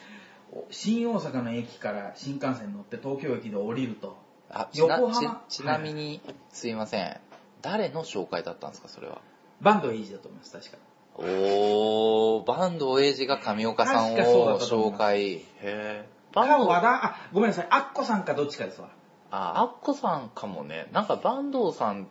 [0.69, 4.17] 新大阪の駅から新幹線乗って東京駅で降りると。
[4.49, 7.19] あ、横浜ちなみに、すいません。
[7.63, 9.21] 誰の紹介だったんですか、それは？
[9.61, 10.77] バンドエイジだと思います、確か。
[11.15, 15.35] おー、バンドエイジが上岡さんを紹介。
[15.35, 16.09] へえ。
[16.33, 18.89] バンド和田、あ、ごめんなさい、アッコさんかどっちかですわ。
[19.31, 20.87] あ、アッコさんかもね。
[20.91, 22.07] なんかバンドさん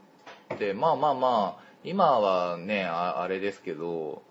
[0.54, 4.22] って、まあまあまあ、今はね、ああれですけど、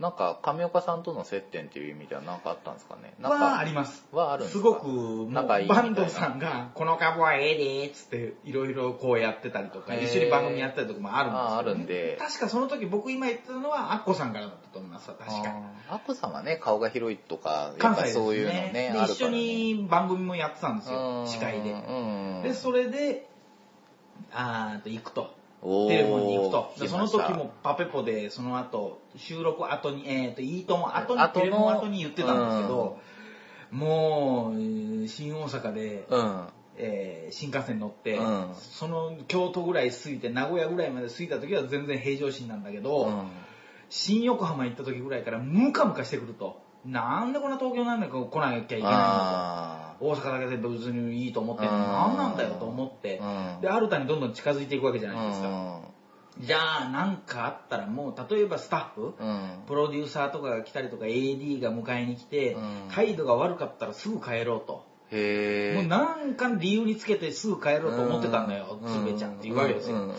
[0.00, 3.12] なんか上岡さんとの接点っていう意味では何かあったんですかね？
[3.20, 4.02] なんかはあります。
[4.12, 4.86] はあるんですすごく、
[5.30, 12.16] 仲いいバンドさんが、この株はええでーっつって、いろいろこうやってたりとか、一緒に番組やったりとかもあるんですよ、ね、ああるんで。
[12.18, 15.54] 確かその時僕今言ってたのは、アッコさんからだったと思います確か。
[15.90, 21.74] アッコさんはね、顔が広いとか、やっぱそういうのね、ねで、一緒に番組もやってたんですよ、司会で。
[22.42, 23.28] で、それで、
[24.32, 25.38] あーと行くと。
[25.62, 26.88] テレフォンに行くと。
[26.88, 32.98] その時もパペポで、その後、収録後に、えっ、ー、と、いいとも後に、テレフォン後に言ってたんですけど、
[33.72, 36.46] うん、もう、新大阪で、うん、
[36.78, 43.24] えー、新幹線乗って、うん、その京都ぐらい過ぎて、名古屋ぐらいまで過ぎた時は全然平常心なんだけど、
[43.90, 46.62] 新横浜行った時ぐらいからムカムカしてくると。
[46.86, 49.89] なんでこんな東京なんだか来なきゃいけないのと。
[50.00, 51.78] 大阪だけで別にいいと思ってんの。
[51.78, 53.20] 何なんだよと思って、
[53.60, 55.80] で、アルタにどんどん近づいていくわけじゃないですか。
[56.38, 64.86] じゃあ、なんかあったらもう、例えばスタッフ、うん、プロデューサーとかが来たりとか、AD が迎えに来て、うん、態度が悪かったらすぐ帰ろうと。
[65.12, 70.14] へもうなんか理由につけてすぐ帰ろうと思ってたんだよ、つべちゃんって言うわけですよ。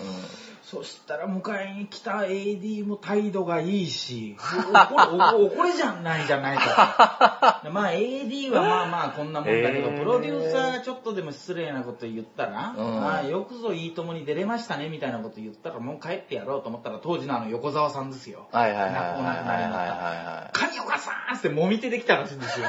[0.72, 7.62] そしたら迎えに来た AD も態度がいいし、怒れじゃないじゃないか。
[7.74, 18.48] まあ AD はまあまあこんなもんだけど、プロデューサーがちょっとでも失礼なこと言ったら、うん、まあよくぞいいともに出れましたねみたいなこと言ったらもう帰ってやろうと思ったら当時のあの横澤さんですよ。
[18.54, 18.94] はいはいはい。
[18.94, 20.58] 亡くなりになった。
[20.58, 22.68] カニオカさんってもみ手できたらしいんですよ。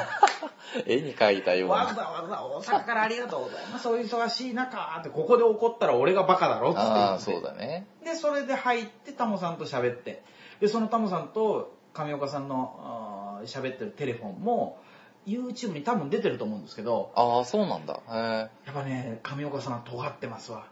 [0.87, 1.77] 絵に描いたような。
[1.77, 3.85] わざわざ大阪からありがとうございます。
[3.85, 7.01] そういう忙しい中ってここで怒ったら俺がバカだろって言って。
[7.01, 7.87] ああ、そうだね。
[8.05, 10.23] で、それで入ってタモさんと喋って、
[10.61, 14.79] で、そのタモさんと上岡さんの喋ってるテレフォンも、
[15.27, 17.12] YouTube に多分出てると思うんですけど。
[17.15, 18.01] ああ、そうなんだ。
[18.11, 20.67] へやっぱね、上岡さんは尖ってますわ。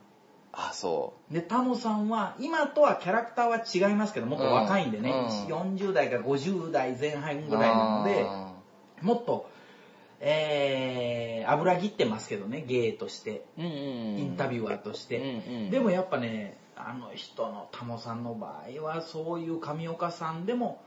[0.53, 1.35] あそう。
[1.35, 5.27] で、タモさんは、今とはキャラクターは違いますけど、もっと若いんでね、うん、
[5.75, 8.27] 40代から50代前半ぐらいなので、
[9.03, 9.49] もっと、
[10.21, 15.69] えー、油切ってますけどね、芸として、インタビュアーとして。
[15.71, 20.83] でもやっぱね、あの人のタモさんの場合はそういう上岡さんでも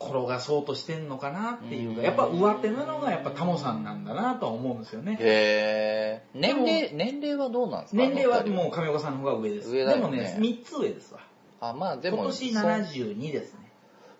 [0.00, 5.16] 転がそうとしてんのかなっていうか、やっぱ上手なのがやっぱタモさんなんだなとは思うんですよね。
[5.20, 6.38] へえ。
[6.38, 8.02] 年齢、年齢はどうなんですか？
[8.02, 9.70] 年齢はもう上岡さんの方が上です。
[9.70, 11.20] 上ね、でもね、3つ上ですわ。
[11.60, 12.18] あ、まあでも。
[12.18, 13.60] 今年72ですね。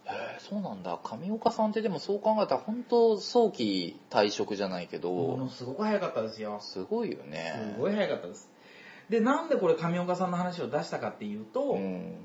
[0.06, 0.98] へえ、そうなんだ。
[1.02, 5.10] 上岡さんってでもそう考えたら本当早期退職じゃないけど。
[5.12, 6.58] ものすごく早かったですよ。
[6.60, 7.74] すごいよね。
[7.74, 8.48] すごい早かったです。
[9.08, 12.16] で、なんでこれ上岡さんの話を出したかっていうと、うん、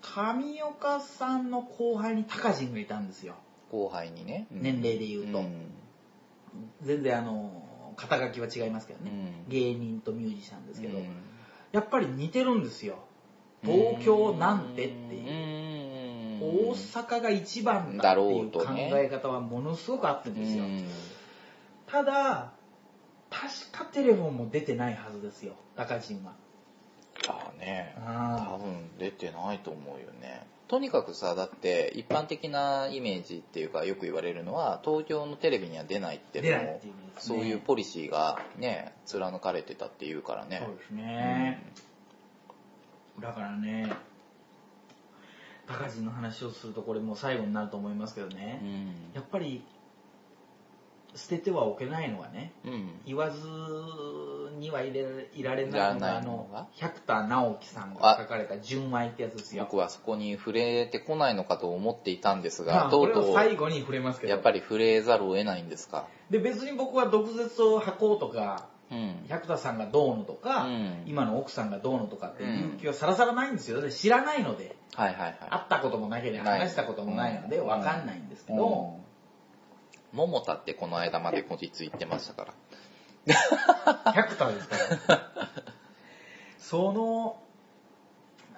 [0.00, 3.34] 上岡さんの後輩に高人がいたんですよ。
[3.70, 4.46] 後輩にね。
[4.50, 5.42] 年齢で言うと。
[6.82, 7.62] 全然あの、
[7.96, 9.44] 肩書きは違いますけどね。
[9.48, 10.98] 芸人とミュージシャンですけど、
[11.72, 12.98] やっぱり似てるんですよ。
[13.62, 15.68] 東京なんてっていう。
[16.40, 20.64] 大阪が一番だっていう考え方はものすごくあってるんですよ。
[21.86, 22.52] ただ、
[23.30, 26.32] 確かテレフォンも出てないはずですよ、高人は。
[27.28, 30.46] ああね、多分出てないと思うよね。
[30.68, 36.80] とにかくさだって一般的なイメージっていうかよく言われるのは東京のテレビには出ないっていうのも
[37.16, 40.62] そういうポリシーがね貫かれてたっていうからね。
[40.64, 41.62] そうですね、
[43.16, 43.90] うん、だからね
[45.66, 49.62] 高人の話をするとこれもう最後になると思いますけどね、うん、やっぱり
[51.14, 53.40] 捨ててはおけないのはね、うん、言わず
[54.58, 59.64] にはいれいられないのがあの百田直樹さんが書かれた「純愛」ってやつですよ。
[59.64, 64.32] 僕はそこに触れてこないのかと思っていたんですが、まあ、とうとう最後に触れますけど。
[64.32, 66.06] やっぱり触れざるを得ないんですか？
[66.30, 73.88] で別に僕は毒舌を吐こうとか、うん、百田さんがどうのとか、うん、今の奥さんがどうのとかっていう気はさらさらないんですよ。
[73.90, 78.97] 知らないので、はいはいはい、会ったこともなければ話したこともないので分かんないんですけど、
[80.12, 82.54] 桃田ってこの間までこじついてましたから。
[84.12, 84.68] 100田です
[85.06, 85.14] か？
[85.14, 85.32] ら。
[86.58, 87.42] その、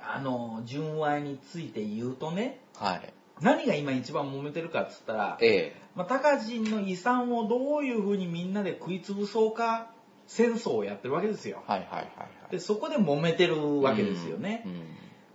[0.03, 3.13] あの、純愛について言うとね、はい。
[3.41, 5.77] 何が今一番揉めてるかっつったら、ええ。
[5.95, 9.91] まあ、高人の遺産をどういうふうにみんなで食いつぶそうか、
[10.27, 11.63] 戦争をやってるわけですよ。
[11.67, 14.63] はいはいはい、はい、で、そこで揉めてるわけですよね。
[14.67, 14.75] うんう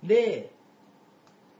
[0.06, 0.52] ん、で、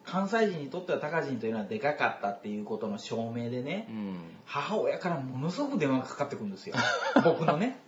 [0.06, 6.76] 関西人にとっては高人というのはでかかったっていうことの証明でね、うん、母親からものすごく電話がかかってくるんですよ。
[7.24, 7.80] 僕のね。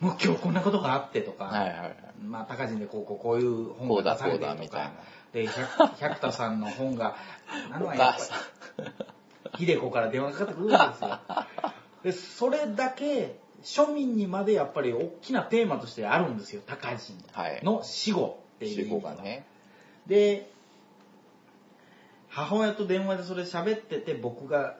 [0.00, 4.92] もう今日こんなことがあってとか、はいはいはい、まあ高人でこうこうこういう本が出されてるとか。
[5.32, 5.46] で
[6.00, 7.16] 百田さんの本が
[7.70, 8.16] 何のや
[9.58, 11.18] 秀子から電話がかかってくるんですよ。
[12.02, 16.62] でそれだけ庶民にまでやっぱり大きなテーマとしてあるんですよ。
[16.66, 17.18] 高人
[17.62, 19.46] の死後っていう死後がね。
[20.06, 20.50] で
[22.28, 24.76] 母親と電話でそれ喋ってて僕が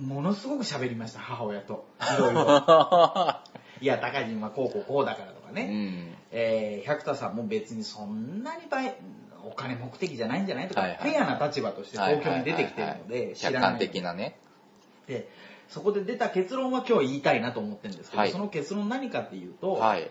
[0.00, 1.86] ものすごく喋りました母親と。
[2.00, 3.40] いろいろ。
[3.80, 8.94] いや高人はこうこうこうだからとかね、うん、えー、百田さんも別にそんなに倍
[9.42, 14.36] お金目的じゃないんじゃないとか、はいはい、フェアな立場として東京に出てきてるので客観的なね。
[15.06, 15.28] で
[15.68, 20.10] そこで出た結論は今日言いたいなと思ってるんですけど、はい、その結論何かっていうと、はい、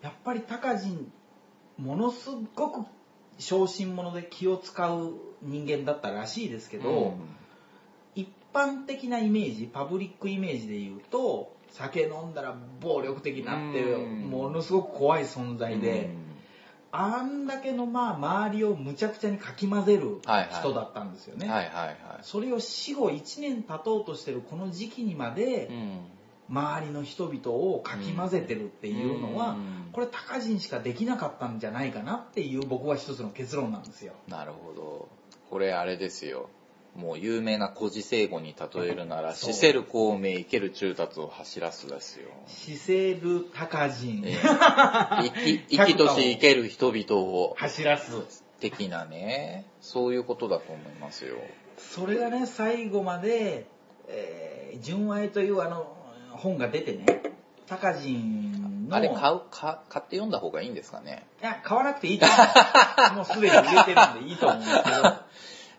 [0.00, 1.12] やっぱり高人
[1.78, 2.86] ものすごく
[3.42, 7.14] 小心者で気を使う人間だったらしいですけど、うん、
[8.14, 16.10] 一般的なイメージパブリックイメージで言うと酒飲んだら暴力的になってものすごく怖い存在で、
[16.92, 21.48] あんだけのまあ周りをむちゃくちゃにかき混ぜる人だったんですよね。
[22.20, 25.70] それを死後1年経とうとしてるこの時期にまで、
[26.52, 29.56] 周りの人々をかき混ぜてるっていうのは、
[29.92, 34.12] これ高人しかできなかったんじゃないかなっていう僕は一つの結論なんですよ。
[34.28, 35.08] なるほど。
[35.48, 36.50] これあれですよ。
[36.94, 42.28] もう有名な古事成語に例えるなら、死せる孔明生ける中達を走らすですよ。
[42.46, 44.22] 死せる高人。
[44.28, 47.54] 生き、生きとし生ける人々を。
[47.56, 48.44] 走らす。
[48.60, 49.64] 的なね。
[49.80, 51.36] そういうことだと思いますよ。
[51.78, 53.66] それがね、最後まで、
[54.08, 56.01] えー、純愛というあの、
[56.36, 57.22] 本が出てね、
[57.68, 58.96] 高人の。
[58.96, 61.26] あれ買う、か買って読んだ方がいいんですかね？
[61.40, 62.34] いや、買わなくていいと思
[63.12, 63.16] う。
[63.16, 65.14] もうすでに売れてるんでいいと思うんですけど。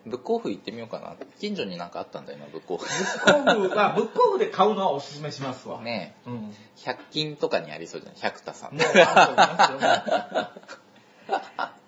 [0.06, 1.14] ブックオフ行ってみようかな。
[1.40, 2.84] 近所になんかあったんだよな、ブックオフ。
[2.84, 5.80] ブックオフは、 ブックオフで買うのはおすすめしますわ。
[5.80, 6.30] ねえ。
[6.30, 6.54] うん。
[6.76, 8.74] 100均とかにありそうじゃない百田さん。
[8.74, 10.50] もう、だか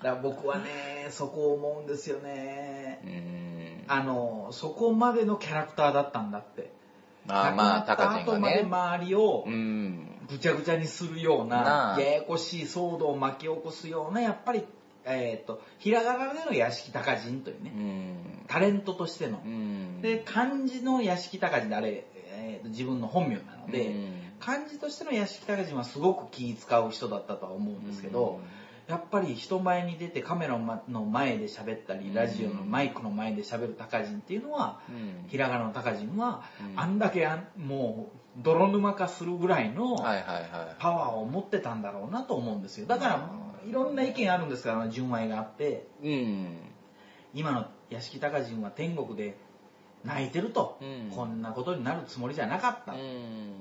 [0.03, 3.01] ら僕はね、そこを思うんですよね。
[3.05, 3.85] うん。
[3.89, 6.73] あの、そこまでのキャラクターだったんだって。
[7.29, 8.63] あまあ、高人がね。
[8.65, 9.45] 周りを、
[10.29, 14.65] ぐちゃぐちゃにするような、ややこしい騒動を巻き起こすような、やっぱり、
[15.05, 17.73] えっ、ー、と、ひらがなでの屋敷高人というね、
[18.45, 19.41] うタレントとしての。
[20.03, 23.95] で、漢字の屋敷高人であれ、えーと、自分の本名なので、
[24.41, 28.41] 漢字としての屋敷高人はすごく気使う人だったとは思うんですけど、
[28.89, 30.57] やっぱり人前に出てカメラ
[30.89, 42.87] の前で喋ったりラジオのマイクの前で喋る高人っていうのは、うん、ひらがなの高人は、うん、あんだけあもう泥沼化するぐらいのパワーを持ってたんだろうなと思うんですよ。
[42.87, 43.31] だから
[43.69, 46.59] いろんな意見あるんですから純愛があって、うん、
[47.35, 49.37] 今の屋敷高人は天国で
[50.05, 50.79] 泣いてると、
[51.15, 52.95] こんなことになるつもりじゃなかった、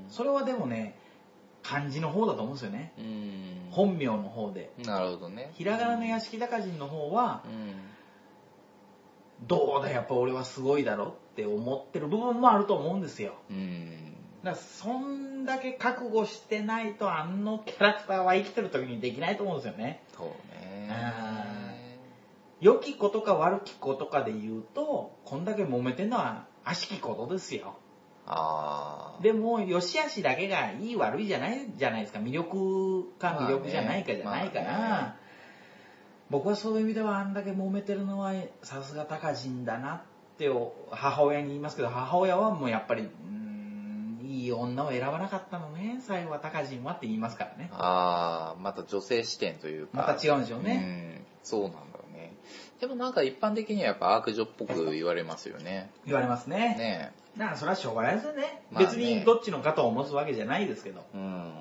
[0.10, 1.00] それはでもね
[1.68, 2.94] 漢字の方だと思うんですよね。
[3.72, 4.72] 本名の方で。
[4.86, 5.52] なるほどね。
[5.56, 7.44] ひらがなの屋敷高人の方は、
[9.48, 13.34] どうだやっぱ俺はすごいだろって思ってる部分もあると思うんですよ。
[14.44, 20.04] だからそんだけ覚悟してないとあのキャラクターは生きてる時にできないと思うんですよね。
[20.16, 20.90] そうね。
[22.62, 27.76] 良きことか悪きことかで言うと、こんだけ揉めてんのは悪しきことですよ。
[28.28, 32.20] あでも、よしあしだけがいい悪いじゃないじゃないですか。
[32.20, 35.14] 魅力か魅力じゃないかじゃないから、まあね、
[36.30, 40.02] 僕はそういう意味ではあんだけ揉めてるのはさすが高人だなっ
[40.38, 40.50] て
[40.92, 43.10] 母親に言いますけど、母親はもうやっぱり、
[44.24, 47.70] いい女を選ばなかったのね、最後は高人はって言いますからね。
[47.72, 49.98] ああ、また女性視点というか。
[49.98, 51.16] また違うんでしょうね。
[51.18, 51.95] うん、そうなんだね。
[52.80, 55.90] でもなんか一般的にはやっぱアーク女っぽく言われますよね。
[56.06, 56.76] 言われますね。
[56.78, 58.62] ねだからそれはしょうがないですよね。
[58.72, 61.06] まあね別にどっちの肩を持つわけじゃないですけど。
[61.14, 61.54] うん。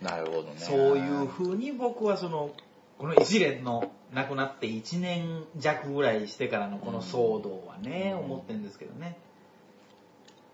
[0.00, 0.54] なるほどね。
[0.58, 2.50] そういうふうに僕はその、
[2.98, 9.16] この一連の亡くなって1年弱ぐらいしてからのこの騒動はね、思ってるんですけどね。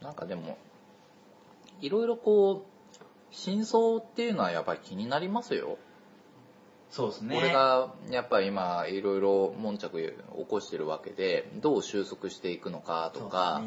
[0.00, 0.56] なんかでも、
[1.80, 5.78] いろいろこう、真相っていうのはやっぱり気になりますよ。
[6.90, 7.36] そうですね。
[7.36, 10.00] これが、やっぱり今、いろいろ悶着
[10.36, 13.62] 起こしてるわけで、どう収束していくのかとか、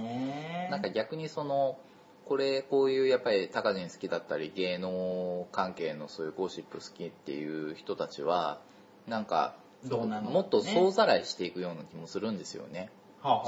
[0.69, 1.77] なんか逆にその、
[2.25, 8.59] これ、こういうやっぱり高人好きだったり、芸能関係のそういうゴシップ好きっていう人たちは、
[9.07, 9.55] なんか、
[9.85, 12.91] どうなの、もっと総ざらいしていくような気もするんですよね。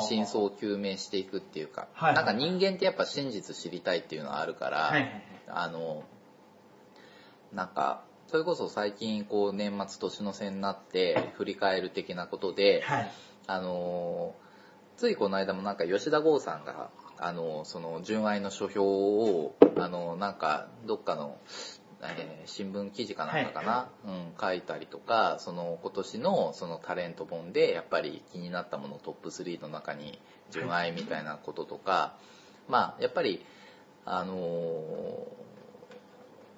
[0.07, 6.03] 真相を究明していくっていうか、はいはい、なんか人間ってやっぱ真実知りたいっていうのはあるから、はいはいはい、あの、
[7.51, 8.03] なんか、
[8.33, 13.11] それこそ最近こう年末年の瀬になって振り返る的なことで、はい、
[13.45, 14.33] あの
[14.97, 21.37] ついこの間もなんか吉田剛さんがあのその純愛の書評をあのなんかどっかの、
[22.01, 30.17] えー、新聞記事かなんかかな、はい、うん、書いたりとかその今年のそのタレント本でやっぱり気になったものトップ3の中に
[30.49, 32.15] 純愛みたいなこととか、
[32.67, 33.45] まあやっぱり
[34.05, 35.43] あのー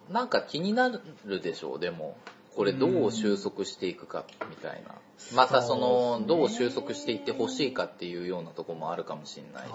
[0.10, 0.90] なんか気にな
[1.26, 2.18] るでしょう、でも。
[2.56, 4.96] これどう収束していくかみたいな。
[5.36, 9.72] またその、どう収束していってほしいかっていうようなとこもあるかもしれないし。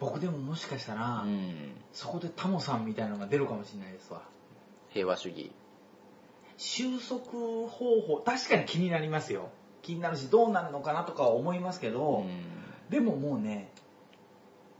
[0.00, 4.22] 僕でももしかしたら、うん、そこでタモさんみたいなのが出るかもしれないですわ。
[4.88, 5.52] 平和主義。
[6.56, 9.50] 収束方法、確かに気になりますよ。
[9.82, 12.42] 気になるし、どうなるのかなとかは思いますけど、うん、
[12.90, 13.70] でももうね、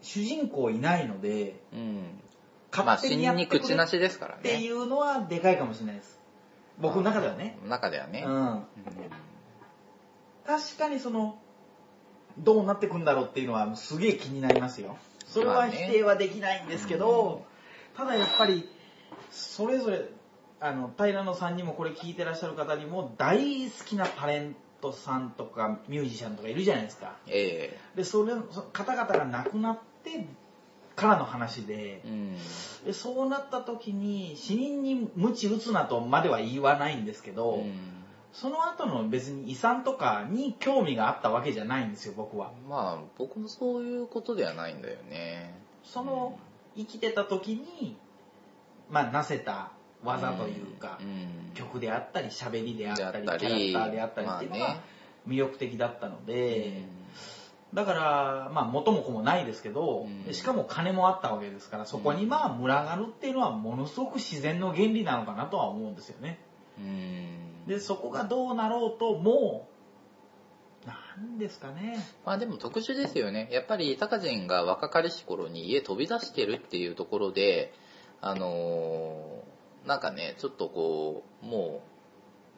[0.03, 2.20] 主人公いないので、うん、
[2.73, 4.41] 勝手にやってくれ口なしですからね。
[4.41, 6.21] っていうのはでかいかもしれないです。
[6.79, 7.59] 僕の中ではね。
[7.67, 8.25] 中ではね。
[8.27, 8.65] うん。
[10.47, 11.39] 確かにその、
[12.39, 14.97] どうなってくんだろうっていうのはすげえ気になりますよ。
[15.27, 17.45] それは否定はできないんですけど、
[17.97, 18.69] ただやっぱり、
[19.31, 20.09] それぞれ、
[20.61, 27.17] あの、平野さんにもこれ聞いてらっしゃる方にも大好きなタレントさんとかミュージシャンとかいるじゃないですか。
[27.27, 30.27] ええー、で、それ、そ方々が亡くなって
[31.01, 32.37] からの話でうん、
[32.85, 37.73] でそうなった時に死人に鞭打つなとまでは言わないんですけど、うん、
[38.35, 42.53] その後の別に遺産とかに興味があったわけじゃないんですよ僕は。
[42.69, 45.55] まあ僕もそういうことではないんだよね。
[45.83, 46.39] その、
[46.77, 47.97] 生きてた時に
[48.91, 49.73] まあなせた
[50.05, 50.99] 技というか、
[51.55, 54.81] 曲であったり喋りであったりキャラクターであったりっていうのが
[55.27, 56.83] 魅力的だったので、
[57.73, 66.39] だから、まあ、元も子もないですけど、うん、しかも金もあったわけですから、そこにまあ、群がるっていうのは、ものすごく自然の原理なのかなとは思うんですよね。
[66.79, 69.69] うん、で、そこがどうなろうと、も
[70.85, 71.99] う、なんですかね。
[72.25, 73.49] まあでも特殊ですよね。
[73.53, 77.73] やっぱり、高人が若かりし頃に家飛び出してるっていうところで、
[78.21, 81.90] あのー、なんかね、ちょっとこう、もう、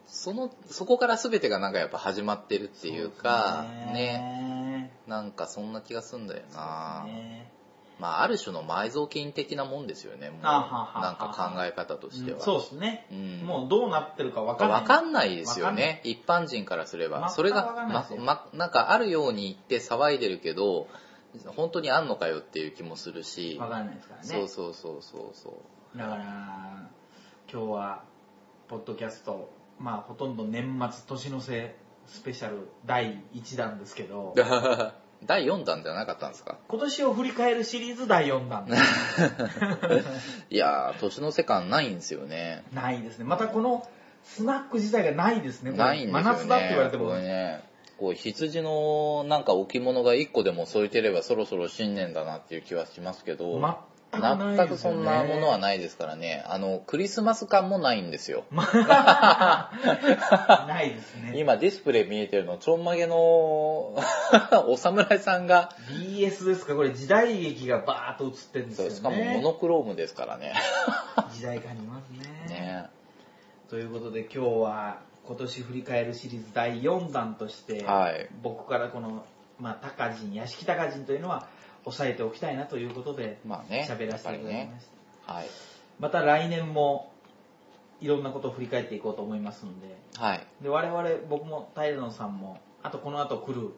[0.07, 3.93] その、そこから全てがなんかやっぱ始まってるっていうか、ね。
[3.93, 4.63] ね。
[5.07, 7.51] なんかそんな気がすんだよな、ね、
[7.99, 10.31] まあある種の埋蔵金的なもんですよね。
[10.31, 14.81] もうなんか考え方としては、うん、そうですね、うん、もうどうなってるか分かんない。
[14.81, 16.01] 分かんないですよね。
[16.05, 17.29] 一般人からすれば。
[17.31, 20.89] それがま、ま、なんかあるように言って騒いでるけど
[21.57, 23.57] 本当にあんのかよっていう気もするし。
[23.59, 24.29] 分かんないですからね。
[24.29, 25.51] そうそうそうそうそ
[25.95, 25.99] う。
[25.99, 26.89] だから
[27.53, 28.05] 今日は
[28.69, 29.51] ポッドキャスト、
[29.83, 31.75] まあほとんど年末年の瀬
[32.07, 34.35] スペシャル第1弾ですけど、
[35.27, 36.59] 第4弾じゃなかったんですか？
[36.69, 38.67] 今年を振り返るシリーズ第4弾
[40.51, 42.65] いやー、年の瀬感ないんですよね。
[42.73, 43.25] ないですね。
[43.25, 43.87] またこの
[44.25, 45.73] スナック自体がないですね。
[45.73, 46.25] ないんですよね。
[46.25, 47.07] 真夏だって言われても。
[47.11, 47.63] これね、
[47.99, 53.59] こう羊のなんか置物が1個でも添えてればそろそろ新年だなっていう気はしますけど、
[54.13, 56.45] 全くそんなものはないですからね。
[56.47, 58.45] あの、クリスマス感もないんですよ。
[58.53, 59.71] な
[60.83, 61.33] いですね。
[61.37, 63.17] 今ディスプレイ見えてるの、ちょんまげの
[64.69, 66.77] お侍さんが、BS ですか？
[66.77, 68.95] これ時代劇がバーッと映ってるんですよね。
[68.95, 70.53] しかもモノクロームですからね。
[71.33, 72.55] 時代感ありますね。
[72.55, 72.91] ね
[73.71, 79.25] ということで今日は今年振り返るシリーズ第4弾として、はい僕からこの、
[79.59, 81.47] まあ、高人、屋敷高人というのは
[81.85, 84.93] 押さえておきたいなということでまあね喋らせていただきました。
[84.93, 84.93] ね
[85.27, 85.47] はい。
[85.99, 87.13] また来年も
[88.01, 90.47] いろんなことを振り返っていこうと思いますので、はい。
[90.61, 93.71] で我々、僕も平野さんも、あとこの後来る、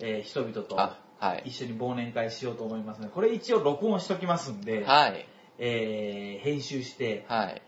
[0.00, 1.42] えー人々とあ、はい。
[1.46, 5.26] 一緒に忘年会しようと思いますので、これ一応録音しときますんで、はい。
[5.58, 7.62] えー編集して、はい。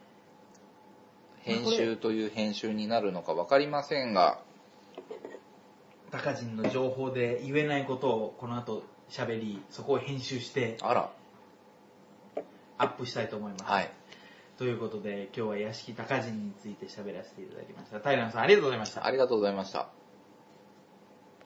[1.43, 4.41] 編集という編集になるのか分かりませんが、
[6.11, 11.11] 高人の情報で言えないことをこの後喋り、そこを編集してあら、
[12.79, 13.65] アップしたいと思います。
[13.65, 13.91] はい。
[14.57, 18.01] ということで、今日は屋敷高人について喋らせていただきました。
[18.01, 19.07] 平野さんありがとうございました。
[19.07, 19.97] ありがとうございました。